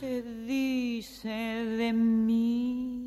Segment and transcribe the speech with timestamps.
[0.00, 3.06] se dice de mí?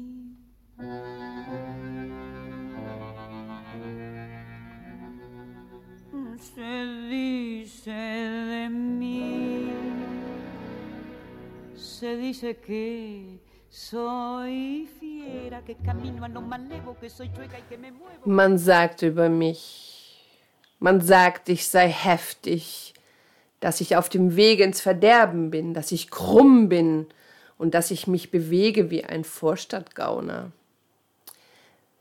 [6.40, 9.72] Se dice de mí,
[11.76, 13.40] se dice que
[13.70, 18.22] soy fiera, que camino a lo malevo, que soy chueca y que me muevo.
[18.26, 20.22] Man sagt über mich,
[20.80, 22.93] man sagt, ich sei heftig,
[23.64, 27.08] dass ich auf dem Wege ins Verderben bin, dass ich krumm bin
[27.58, 30.52] und dass ich mich bewege wie ein Vorstadtgauner,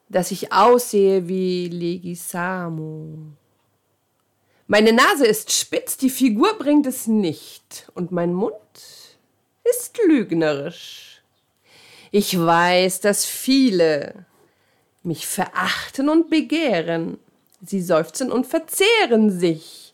[0.09, 3.15] dass ich aussehe wie Legisamo.
[4.67, 8.57] Meine Nase ist spitz, die Figur bringt es nicht und mein Mund
[9.63, 11.23] ist lügnerisch.
[12.11, 14.27] Ich weiß, dass viele
[15.05, 17.21] mich verachten und begehren.
[17.65, 19.92] Sie seufzen und verzehren sich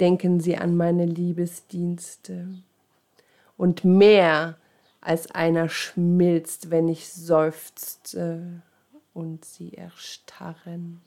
[0.00, 2.48] denken sie an meine Liebesdienste.
[3.56, 4.56] Und mehr
[5.00, 8.62] als einer schmilzt, wenn ich seufzte
[9.12, 11.00] und sie erstarren.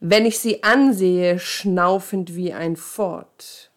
[0.00, 3.70] Wenn ich sie ansehe, schnaufend wie ein Fort.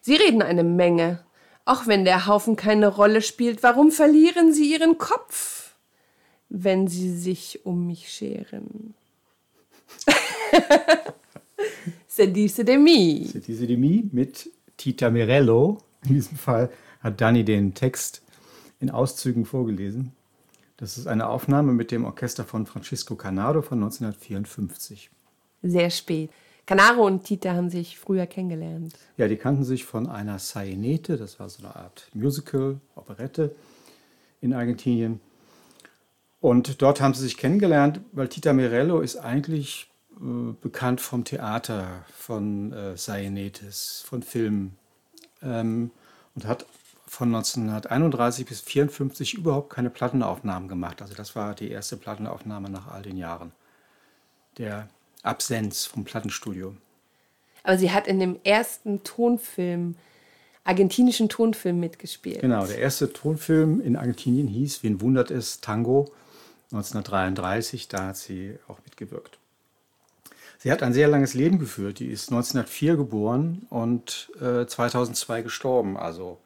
[0.00, 1.24] Sie reden eine Menge,
[1.64, 3.62] auch wenn der Haufen keine Rolle spielt.
[3.62, 5.74] Warum verlieren sie ihren Kopf,
[6.48, 8.94] wenn sie sich um mich scheren?
[12.18, 13.26] Se dice de mi.
[13.26, 15.78] Se dice de mi mit Tita Mirello.
[16.04, 18.22] In diesem Fall hat Dani den Text
[18.80, 20.10] in Auszügen vorgelesen.
[20.78, 25.10] Das ist eine Aufnahme mit dem Orchester von Francisco Canaro von 1954.
[25.62, 26.30] Sehr spät.
[26.66, 28.94] Canaro und Tita haben sich früher kennengelernt.
[29.16, 33.54] Ja, die kannten sich von einer Sainete, das war so eine Art Musical, Operette
[34.40, 35.20] in Argentinien.
[36.40, 39.88] Und dort haben sie sich kennengelernt, weil Tita Mirello ist eigentlich
[40.20, 44.76] äh, bekannt vom Theater, von äh, Sainetes, von Filmen
[45.42, 45.90] ähm,
[46.34, 46.66] und hat
[47.06, 51.00] von 1931 bis 1954 überhaupt keine Plattenaufnahmen gemacht.
[51.02, 53.52] Also das war die erste Plattenaufnahme nach all den Jahren
[54.58, 54.88] der
[55.22, 56.74] Absenz vom Plattenstudio.
[57.62, 59.96] Aber sie hat in dem ersten Tonfilm,
[60.64, 62.40] argentinischen Tonfilm mitgespielt.
[62.40, 66.12] Genau, der erste Tonfilm in Argentinien hieß, wen wundert es, Tango
[66.72, 69.38] 1933, da hat sie auch mitgewirkt.
[70.58, 72.00] Sie hat ein sehr langes Leben geführt.
[72.00, 75.96] Die ist 1904 geboren und äh, 2002 gestorben.
[75.96, 76.38] Also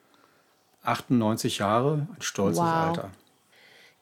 [0.82, 2.66] 98 Jahre, ein stolzes wow.
[2.66, 3.10] Alter.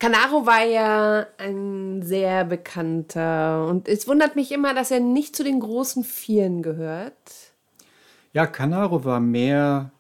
[0.01, 5.45] Canaro war ja ein sehr bekannter und es wundert mich immer, dass er nicht zu
[5.45, 7.13] den großen Vieren gehört.
[8.33, 9.91] Ja, Canaro war mehr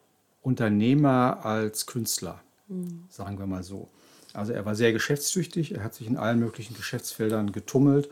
[0.40, 3.04] Unternehmer als Künstler, mhm.
[3.10, 3.88] sagen wir mal so.
[4.32, 8.08] Also er war sehr geschäftstüchtig, er hat sich in allen möglichen Geschäftsfeldern getummelt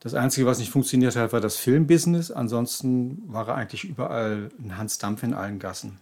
[0.00, 2.30] das Einzige, was nicht funktioniert hat, war das Filmbusiness.
[2.30, 6.00] Ansonsten war er eigentlich überall ein Hans Dampf in allen Gassen.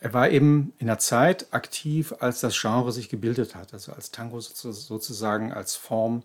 [0.00, 4.12] Er war eben in der Zeit aktiv, als das Genre sich gebildet hat, also als
[4.12, 6.22] Tango sozusagen als Form,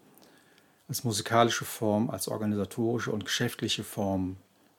[0.87, 4.37] als musikalische Form, als organisatorische und geschäftliche Form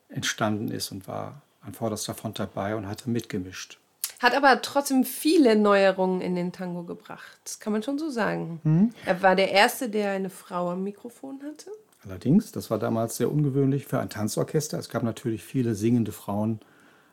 [0.09, 3.81] entstanden ist und war an vorderster Front dabei und hatte mitgemischt.
[4.25, 7.39] Hat aber trotzdem viele Neuerungen in den Tango gebracht.
[7.45, 8.59] Das kann man schon so sagen.
[8.65, 8.91] Mhm.
[9.05, 11.71] Er war der Erste, der eine Frau am Mikrofon hatte.
[12.07, 14.79] Allerdings, das war damals sehr ungewöhnlich für ein Tanzorchester.
[14.79, 16.61] Es gab natürlich viele singende Frauen,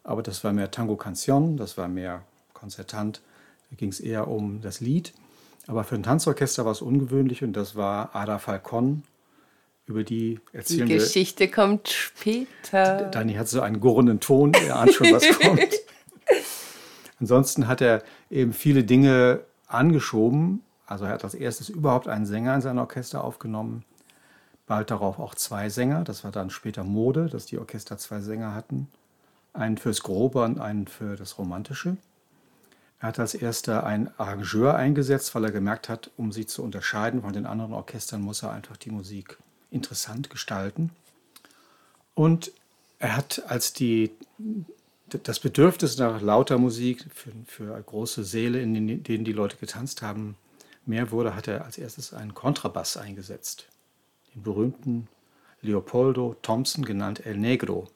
[0.06, 2.24] aber das war mehr Tango Canción, das war mehr
[2.54, 3.22] konzertant.
[3.70, 5.12] Da ging es eher um das Lied.
[5.68, 9.04] Aber für ein Tanzorchester war es ungewöhnlich und das war Ada Falcon.
[9.86, 11.52] Über die erzählen Die Geschichte wir.
[11.52, 13.10] kommt später.
[13.12, 15.60] Dani hat so einen gurrenden Ton, er ahnt schon, was kommt.
[17.22, 20.64] Ansonsten hat er eben viele Dinge angeschoben.
[20.88, 23.86] Also er hat als erstes überhaupt einen Sänger in sein Orchester aufgenommen.
[24.66, 26.04] Bald darauf auch zwei Sänger.
[26.04, 28.90] Das war dann später Mode, dass die Orchester zwei Sänger hatten.
[29.54, 31.96] Einen fürs Grobe und einen für das Romantische.
[33.00, 37.22] Er hat als erster einen Arrangeur eingesetzt, weil er gemerkt hat, um sie zu unterscheiden
[37.22, 39.38] von den anderen Orchestern, muss er einfach die Musik
[39.70, 40.92] interessant gestalten.
[42.16, 42.52] Und
[43.00, 44.12] er hat, als die
[45.24, 50.36] das Bedürfnis nach lauter Musik für, für große Säle, in denen die Leute getanzt haben,
[50.86, 53.68] mehr wurde, hat er als erstes einen Kontrabass eingesetzt.
[54.34, 55.08] Den berühmten
[55.62, 57.88] Leopoldo Thompson, genannt El Negro,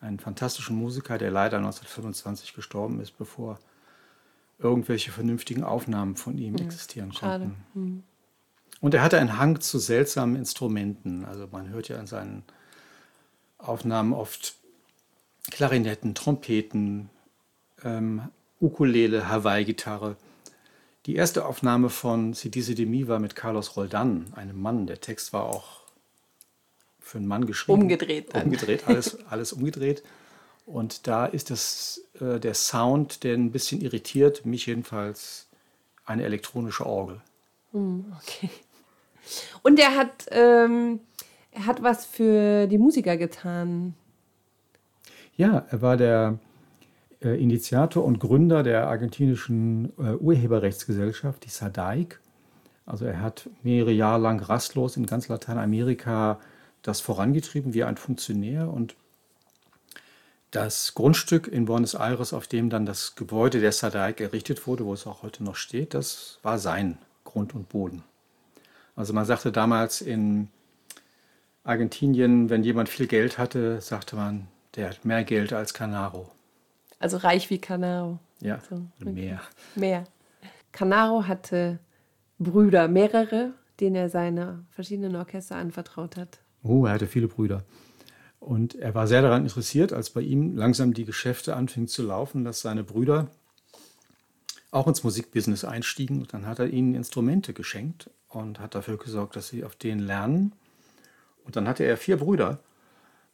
[0.00, 3.58] einen fantastischen Musiker, der leider 1925 gestorben ist, bevor
[4.58, 7.44] irgendwelche vernünftigen Aufnahmen von ihm ja, existieren schade.
[7.44, 7.64] konnten.
[7.74, 8.02] Mhm.
[8.80, 11.24] Und er hatte einen Hang zu seltsamen Instrumenten.
[11.24, 12.44] Also man hört ja in seinen
[13.58, 14.54] Aufnahmen oft
[15.50, 17.10] Klarinetten, Trompeten,
[17.84, 18.28] ähm,
[18.60, 20.16] Ukulele, Hawaii-Gitarre.
[21.06, 24.86] Die erste Aufnahme von Sidise Demi war mit Carlos Roldan, einem Mann.
[24.86, 25.80] Der Text war auch
[27.00, 27.82] für einen Mann geschrieben.
[27.82, 28.34] Umgedreht.
[28.34, 28.44] Dann.
[28.44, 30.02] Umgedreht, alles, alles umgedreht.
[30.66, 35.48] Und da ist das, äh, der Sound, der ein bisschen irritiert, mich jedenfalls,
[36.04, 37.20] eine elektronische Orgel.
[37.72, 38.50] Okay.
[39.62, 41.00] Und er hat, ähm,
[41.52, 43.94] er hat was für die Musiker getan.
[45.40, 46.38] Ja, er war der
[47.22, 52.20] äh, Initiator und Gründer der argentinischen äh, Urheberrechtsgesellschaft, die SADAIC.
[52.84, 56.38] Also er hat mehrere Jahre lang rastlos in ganz Lateinamerika
[56.82, 58.96] das vorangetrieben wie ein Funktionär und
[60.50, 64.92] das Grundstück in Buenos Aires, auf dem dann das Gebäude der SADAIC errichtet wurde, wo
[64.92, 68.04] es auch heute noch steht, das war sein Grund und Boden.
[68.94, 70.48] Also man sagte damals in
[71.64, 76.30] Argentinien, wenn jemand viel Geld hatte, sagte man, der hat mehr Geld als Canaro.
[76.98, 78.18] Also reich wie Canaro.
[78.40, 79.40] Ja, So, mehr.
[79.74, 80.04] Mehr.
[80.72, 81.78] Canaro hatte
[82.38, 86.38] Brüder, mehrere, denen er seine verschiedenen Orchester anvertraut hat.
[86.62, 87.64] Oh, er hatte viele Brüder.
[88.38, 92.44] Und er war sehr daran interessiert, als bei ihm langsam die Geschäfte anfingen zu laufen,
[92.44, 93.28] dass seine Brüder
[94.70, 96.20] auch ins Musikbusiness einstiegen.
[96.20, 100.00] Und dann hat er ihnen Instrumente geschenkt und hat dafür gesorgt, dass sie auf denen
[100.00, 100.52] lernen.
[101.44, 102.60] Und dann hatte er vier Brüder,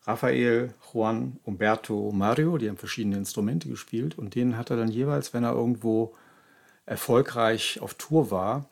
[0.07, 4.17] Raphael, Juan, Umberto, Mario, die haben verschiedene Instrumente gespielt.
[4.17, 6.15] Und denen hat er dann jeweils, wenn er irgendwo
[6.87, 8.67] erfolgreich auf Tour war,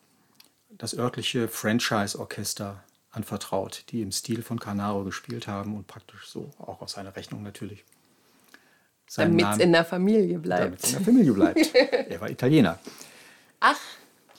[0.70, 6.80] das örtliche Franchise-Orchester anvertraut, die im Stil von Canaro gespielt haben und praktisch so, auch
[6.82, 7.84] aus seiner Rechnung natürlich.
[9.16, 10.82] Damit es in der Familie damit bleibt.
[10.84, 11.74] es in der Familie bleibt.
[11.74, 12.78] er war Italiener.
[13.60, 13.78] Ach,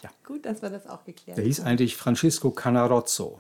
[0.02, 0.10] Ja.
[0.26, 1.48] gut, dass wir das auch geklärt Der haben.
[1.48, 3.40] hieß eigentlich Francisco Canarozzo.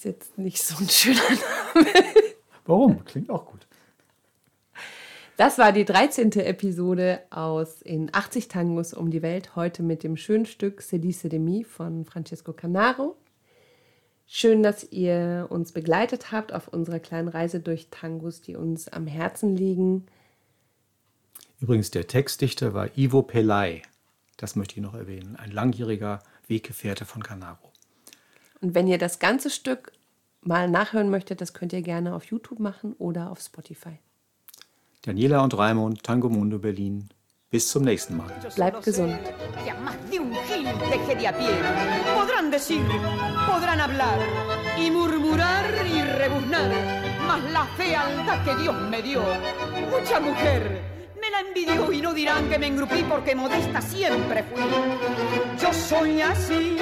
[0.00, 1.20] Ist jetzt nicht so ein schöner
[2.64, 3.04] Warum?
[3.04, 3.66] Klingt auch gut.
[5.36, 6.32] Das war die 13.
[6.40, 9.56] Episode aus In 80 Tangos um die Welt.
[9.56, 13.14] Heute mit dem schönen Stück Sedice de mi von Francesco Canaro.
[14.26, 19.06] Schön, dass ihr uns begleitet habt auf unserer kleinen Reise durch Tangos, die uns am
[19.06, 20.06] Herzen liegen.
[21.60, 23.82] Übrigens, der Textdichter war Ivo Pelay.
[24.38, 25.36] Das möchte ich noch erwähnen.
[25.36, 27.69] Ein langjähriger Weggefährte von Canaro.
[28.60, 29.92] Und wenn ihr das ganze Stück
[30.42, 33.98] mal nachhören möchtet, das könnt ihr gerne auf YouTube machen oder auf Spotify.
[35.02, 37.08] Daniela und Raimund, Tango Mundo Berlin.
[37.50, 38.30] Bis zum nächsten Mal.
[38.54, 39.18] Bleibt gesund.
[42.14, 42.82] Podrán decir,
[43.50, 44.18] podrán hablar
[44.78, 46.70] y murmurar y rebuznar,
[47.26, 49.22] mas la fealdad que Dios me dio,
[49.90, 50.80] mucha mujer
[51.20, 54.62] me la envidió y no dirán que me engrupí porque modesta siempre fui.
[55.60, 56.76] Yo soy así,